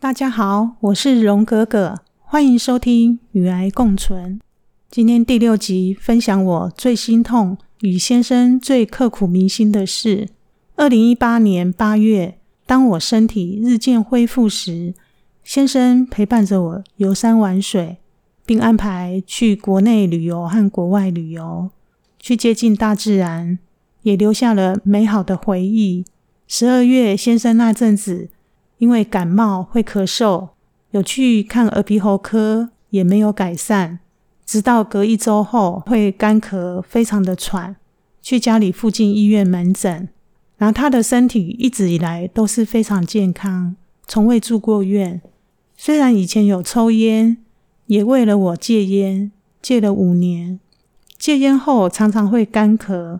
[0.00, 4.36] 大家好，我是荣格格，欢迎收听《与癌共存》。
[4.88, 10.28] 今天第六集分享我最心痛与先生最刻骨铭心的事。
[10.76, 14.94] 二零一八年八月，当我身体日渐恢复时，
[15.42, 17.96] 先生陪伴着我游山玩水，
[18.46, 21.70] 并安排去国内旅游和国外旅游，
[22.20, 23.58] 去接近大自然，
[24.02, 26.04] 也留下了美好的回忆。
[26.46, 28.30] 十二月，先生那阵子。
[28.78, 30.50] 因为感冒会咳嗽，
[30.92, 33.98] 有去看耳鼻喉科，也没有改善。
[34.46, 37.74] 直到隔一周后会干咳，非常的喘，
[38.22, 40.08] 去家里附近医院门诊。
[40.56, 43.74] 然后他的身体一直以来都是非常健康，
[44.06, 45.20] 从未住过院。
[45.76, 47.38] 虽然以前有抽烟，
[47.86, 50.60] 也为了我戒烟，戒了五年。
[51.18, 53.18] 戒烟后常常会干咳，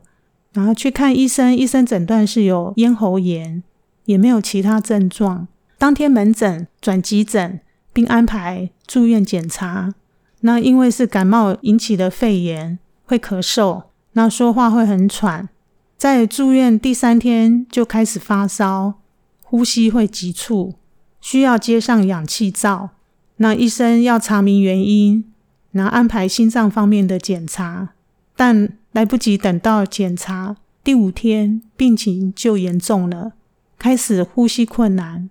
[0.52, 3.64] 然后去看医生，医生诊断是有咽喉炎。
[4.04, 5.48] 也没有其他症状。
[5.78, 7.60] 当天门诊转急诊，
[7.92, 9.94] 并安排住院检查。
[10.40, 15.48] 那因为是感冒引起的肺炎，会咳嗽，那说话会很喘。
[15.96, 18.94] 在住院第三天就开始发烧，
[19.42, 20.74] 呼吸会急促，
[21.20, 22.90] 需要接上氧气罩。
[23.36, 25.24] 那医生要查明原因，
[25.70, 27.90] 然后安排心脏方面的检查，
[28.36, 33.32] 但来不及等到检查，第五天病情就严重了。
[33.78, 35.30] 开始呼吸困难，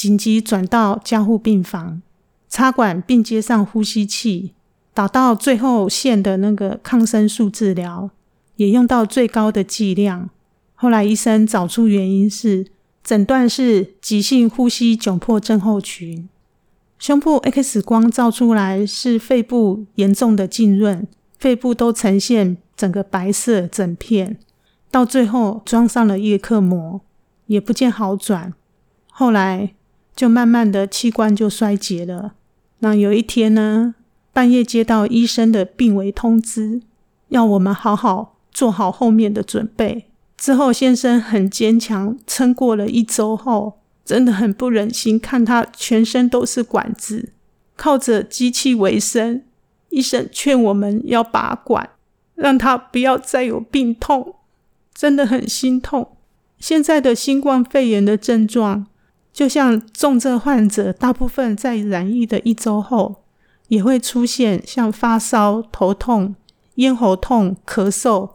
[0.00, 2.00] 紧急转到加护病房
[2.48, 4.54] 插管，并接上呼吸器，
[4.94, 8.08] 打到最后线的那个抗生素治疗，
[8.56, 10.30] 也用到最高的剂量。
[10.74, 12.68] 后来医生找出原因是
[13.04, 16.26] 诊断是急性呼吸窘迫症候群，
[16.98, 21.06] 胸部 X 光照出来是肺部严重的浸润，
[21.38, 24.38] 肺部都呈现整个白色整片，
[24.90, 27.02] 到最后装上了叶克膜。
[27.44, 28.54] 也不见好转，
[29.10, 29.74] 后来
[30.20, 32.34] 就慢慢的器官就衰竭了。
[32.80, 33.94] 那有一天呢，
[34.34, 36.82] 半夜接到医生的病危通知，
[37.28, 40.10] 要我们好好做好后面的准备。
[40.36, 47.30] 之后先生很坚强，撑过了一周后，真的很不忍心看他全身都是管子，
[47.74, 49.42] 靠着机器为生。
[49.88, 51.88] 医生劝我们要拔管，
[52.34, 54.34] 让他不要再有病痛，
[54.94, 56.08] 真的很心痛。
[56.58, 58.86] 现在的新冠肺炎的症状，
[59.32, 63.22] 就像重症患者，大部分在染疫的一周后，
[63.68, 66.34] 也会出现像发烧、头痛、
[66.74, 68.30] 咽喉痛、咳嗽、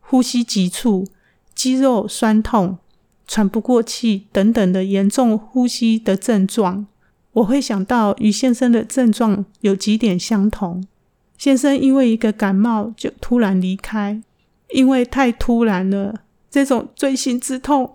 [0.00, 1.06] 呼吸急促、
[1.54, 2.78] 肌肉酸痛、
[3.26, 6.86] 喘不过气等等的严重呼吸的症状。
[7.32, 10.84] 我会想到与先生的症状有几点相同。
[11.38, 14.20] 先生因为一个感冒就突然离开，
[14.74, 16.22] 因为太突然了。
[16.50, 17.94] 这种锥心之痛，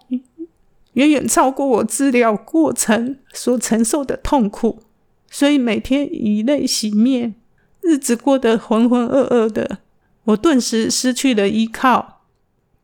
[0.95, 4.79] 远远超过我治疗过程所承受的痛苦，
[5.29, 7.35] 所以每天以泪洗面，
[7.81, 9.79] 日子过得浑浑噩噩的。
[10.25, 12.21] 我顿时失去了依靠，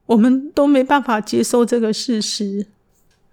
[0.08, 2.68] 我们都没办法接受这个事实，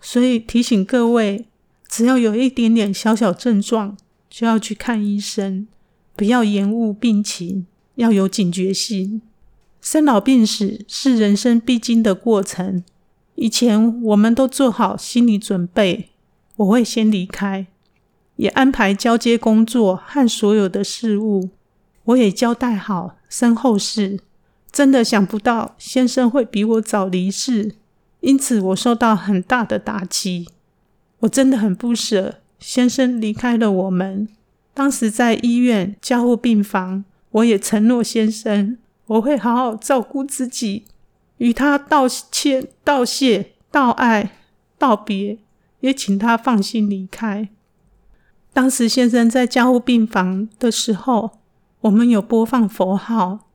[0.01, 1.47] 所以提醒各位，
[1.89, 3.97] 只要有一点点小小症状，
[4.31, 5.67] 就要去看医生，
[6.17, 7.67] 不要延误病情，
[7.97, 9.21] 要有警觉心。
[9.81, 12.85] 生老病死是人生必经的过程。
[13.41, 16.09] 以前我们都做好心理准备，
[16.57, 17.69] 我会先离开，
[18.35, 21.51] 也安排交接工作和所有的事物，
[22.07, 24.19] 我也交代好身后事。
[24.73, 27.77] 真的想不到先生会比我早离世，
[28.19, 30.49] 因此我受到很大的打击。
[31.21, 34.29] 我真的很不舍先生离开了我们。
[34.75, 38.77] 当时在医院加护病房，我也承诺先生。
[39.07, 40.85] 我会好好照顾自己，
[41.39, 44.33] 与他道歉、道谢、道爱、
[44.79, 45.39] 道别，
[45.81, 47.49] 也请他放心离开。
[48.53, 51.39] 当时先生在加护病房的时候，
[51.81, 53.47] 我们有播放佛号，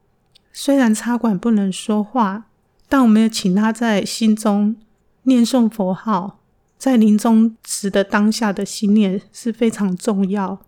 [0.51, 2.45] 虽然插管不能说话，
[2.89, 4.75] 但我们有请他在心中
[5.23, 6.39] 念诵佛号。
[6.77, 10.59] 在临终时的当下的心念是非常重要。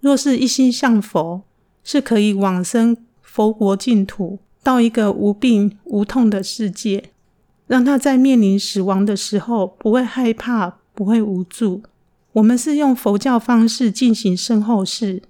[0.00, 1.44] 若是一心向佛，
[1.82, 2.96] 是可以往生。
[3.22, 7.10] 佛国净土，到一个无病无痛的世界，
[7.66, 11.82] 让他在面临死亡的时候不会害怕，不会无助。
[12.34, 15.22] 我们是用佛教方式进行身后事，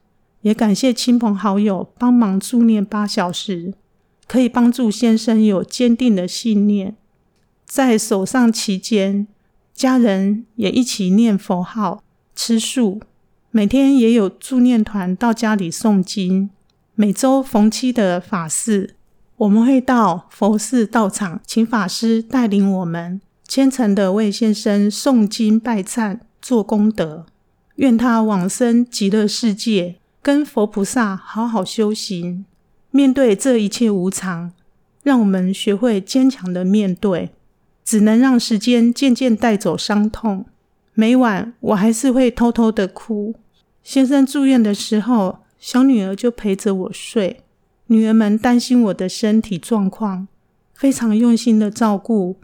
[0.42, 3.74] 也感谢亲朋好友帮忙助念八小时，
[4.28, 6.96] 可以帮助先生有坚定的信念。
[7.64, 9.26] 在守丧期间，
[9.74, 12.04] 家人也一起念佛号、
[12.36, 13.00] 吃素，
[13.50, 16.50] 每天也有助念团到家里诵经。
[16.94, 18.96] 每周逢七的法事，
[19.42, 27.26] 我们会到佛寺道场，请法师带领我们虔诚的为先生诵经拜忏，做功德。
[27.76, 32.44] 愿他往生极乐世界，跟佛菩萨好好修行。
[32.92, 34.52] 面对这一切无常，
[35.02, 37.30] 让我们学会坚强的面对。
[37.84, 40.46] 只能让时间渐渐带走伤痛。
[40.94, 43.34] 每晚我还是会偷偷的哭。
[43.82, 47.40] 先生住院的时候，小女儿就陪着我睡。
[47.92, 50.26] 女儿们担心我的身体状况，
[50.72, 52.36] 非常用心的照顾，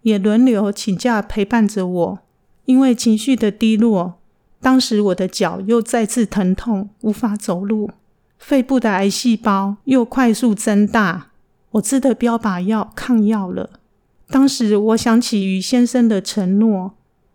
[0.00, 2.18] 也轮流请假陪伴着我。
[2.64, 4.14] 因为情绪的低落，
[4.62, 7.90] 当时我的脚又再次疼痛，无法走路。
[8.38, 11.28] 肺部的癌细胞又快速增大，
[11.72, 13.68] 我吃的标靶药抗药了。
[14.28, 16.92] 当时我想起于先生的承诺，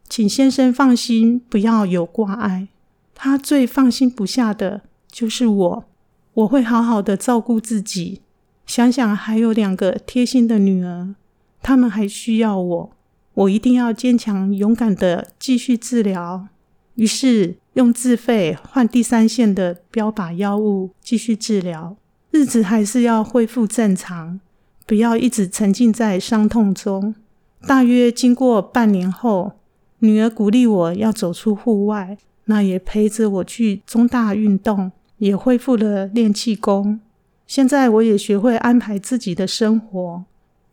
[0.10, 2.70] 请先生放心，不要有挂碍。
[3.14, 4.82] 他最放心不下的
[5.12, 5.86] 就是我，
[6.34, 8.22] 我会好好的照顾自己。
[8.66, 11.16] 想想还有两个贴心的女儿，
[11.62, 12.92] 他们还需要我，
[13.34, 16.48] 我一定要坚强勇敢的继续治疗。
[16.96, 21.96] 于是用自费换第三线的标靶药物继续治疗，
[22.32, 24.40] 日子还是要恢复正常。
[24.86, 27.16] 不要一直沉浸在伤痛中。
[27.68, 29.54] 大约经过半年后，
[30.00, 37.00] 女儿鼓励我要走出户外，那也陪着我去中大运动，也恢复了练气功。
[37.48, 40.24] 现在我也学会安排自己的生活，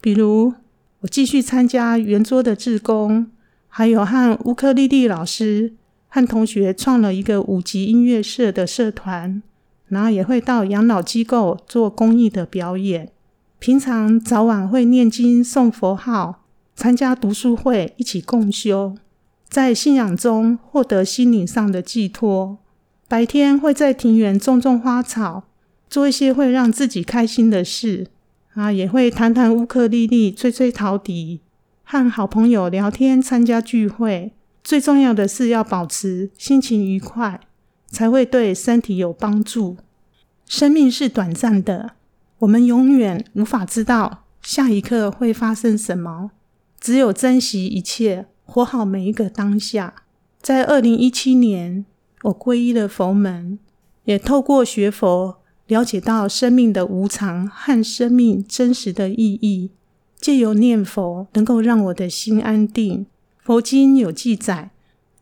[0.00, 0.54] 比如
[1.00, 3.26] 我继续参加圆桌的志工，
[3.68, 5.74] 还有和乌克丽丽老师
[6.08, 9.42] 和同学创了一个五级音乐社的社团，
[9.88, 13.10] 然后也会到养老机构做公益的表演。
[13.58, 16.42] 平常早晚会念经、诵佛号，
[16.74, 18.94] 参加读书会，一起共修，
[19.48, 22.58] 在信仰中获得心灵上的寄托。
[23.08, 25.44] 白天会在庭园种种花草，
[25.88, 28.08] 做一些会让自己开心的事
[28.54, 31.40] 啊，也会弹弹乌克丽丽、吹吹陶笛，
[31.84, 34.32] 和好朋友聊天、参加聚会。
[34.64, 37.40] 最重要的是要保持心情愉快，
[37.88, 39.76] 才会对身体有帮助。
[40.48, 41.92] 生命是短暂的。
[42.40, 46.32] 我们永远无法知道下一刻会发生什么，
[46.80, 49.94] 只有珍惜一切，活好每一个当下。
[50.42, 51.86] 在二零一七年，
[52.26, 53.58] 我皈依了佛门，
[54.04, 59.70] 也透过学佛了解到生命的无常和生命真实的意义。
[60.18, 63.06] 借由念佛，能够让我的心安定。
[63.38, 64.70] 佛经有记载，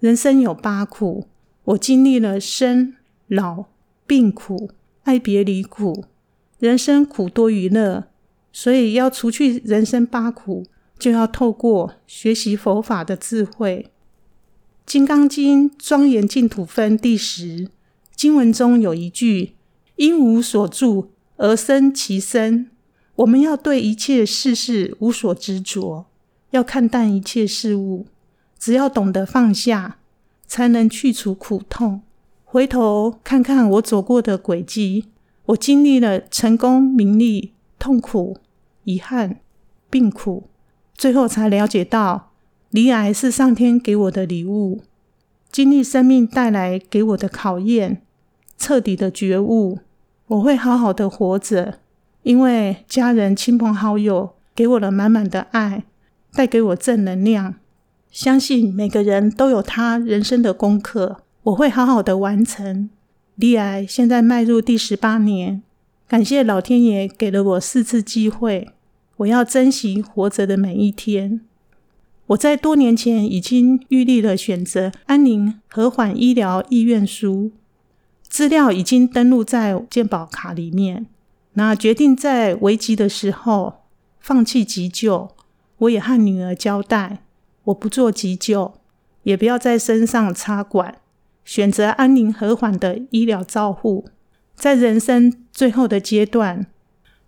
[0.00, 1.26] 人生有八苦，
[1.64, 2.94] 我经历了生、
[3.26, 3.66] 老、
[4.06, 4.70] 病苦、
[5.02, 6.04] 爱别离苦。
[6.58, 8.04] 人生苦多于乐，
[8.50, 10.64] 所以要除去人生八苦，
[10.98, 13.88] 就要透过学习佛法的智慧。
[14.86, 17.68] 《金刚经》庄严净土分第十
[18.14, 19.54] 经文中有一句
[19.96, 22.70] ：“因无所住而生其身。”
[23.16, 26.06] 我们要对一切事事无所执着，
[26.50, 28.06] 要看淡一切事物。
[28.58, 29.98] 只要懂得放下，
[30.46, 32.02] 才能去除苦痛。
[32.44, 35.06] 回头看看我走过的轨迹。
[35.46, 38.38] 我经历了成功、名利、痛苦、
[38.84, 39.40] 遗憾、
[39.90, 40.48] 病苦，
[40.94, 42.32] 最后才了解到，
[42.74, 44.80] 离癌是上天给我的礼物。
[45.52, 48.02] 经历生命带来给我的考验，
[48.58, 49.78] 彻底的觉悟，
[50.26, 51.78] 我会好好的活着，
[52.24, 55.84] 因为家人、亲朋好友给我了满满的爱，
[56.32, 57.54] 带给我正能量。
[58.10, 62.90] 相信每个人都有他人生的功课，我会好好的完成。
[63.36, 65.62] 离癌现在迈入第十八年，
[66.08, 68.70] 感谢老天爷给了我四次机会，
[69.18, 71.42] 我要珍惜活着的每一天。
[72.28, 77.52] 我在多年前已经预立了选择安宁和缓医疗意愿书，
[78.22, 81.06] 资料已经登录在健保卡里面。
[81.52, 83.82] 那决定在危急的时候
[84.18, 85.28] 放弃急救，
[85.78, 87.24] 我也和女儿交代，
[87.64, 88.74] 我不做急救，
[89.24, 90.96] 也不要在身上插管。
[91.44, 94.08] 选择安宁和缓的医疗照护，
[94.54, 96.66] 在人生最后的阶段，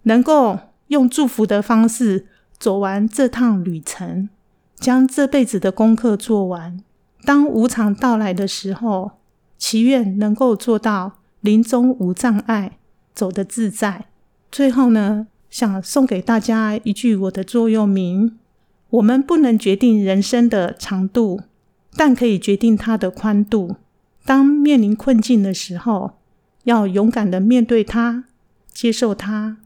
[0.04, 2.26] 能够用祝福的方式
[2.58, 4.30] 走完这趟旅程，
[4.78, 6.78] 将这辈子的功课做完。
[7.25, 9.12] 当无常到来的时候，
[9.59, 12.78] 祈愿能够做到临终无障碍，
[13.14, 14.06] 走得自在。
[14.52, 18.38] 最后呢，想送给大家一句我的座右铭：
[18.90, 21.40] 我们不能决定人生的长度，
[21.97, 23.76] 但可以决定它的宽度。
[24.25, 26.18] 当面临困境的时候，
[26.64, 28.25] 要勇敢的面对它，
[28.73, 29.56] 接受它，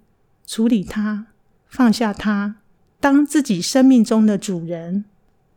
[0.47, 1.27] 处理它，
[1.67, 2.57] 放下它，
[3.01, 5.07] 当自己生命中的主人。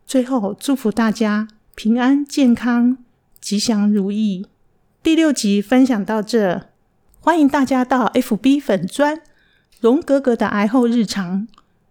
[0.06, 2.96] 最后，祝福大家平安健康、
[3.40, 4.46] 吉祥如意。
[5.02, 6.68] 第六集分享到这，
[7.20, 9.20] 欢迎大家到 FB 粉专
[9.80, 11.46] 荣格格的癌后日常，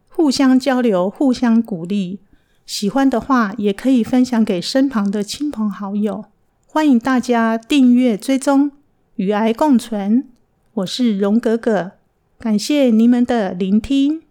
[0.09, 2.19] 互相交流，互相鼓励。
[2.65, 6.25] 喜欢的话，也可以分享给身旁的亲朋好友。
[6.65, 8.71] 欢迎大家订阅追踪，
[9.17, 10.27] 与癌共存。
[10.75, 11.91] 我是荣格格，
[12.39, 14.22] 感谢你们的聆听。